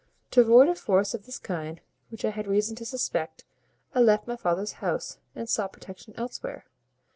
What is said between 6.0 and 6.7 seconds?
elsewhere.